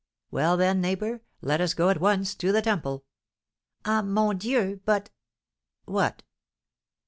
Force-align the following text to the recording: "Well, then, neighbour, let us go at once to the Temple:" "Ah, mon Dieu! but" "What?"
"Well, 0.31 0.57
then, 0.57 0.81
neighbour, 0.81 1.21
let 1.41 1.61
us 1.61 1.75
go 1.75 1.89
at 1.89 1.99
once 2.01 2.33
to 2.33 2.51
the 2.51 2.63
Temple:" 2.63 3.05
"Ah, 3.85 4.01
mon 4.01 4.35
Dieu! 4.39 4.81
but" 4.83 5.11
"What?" 5.85 6.23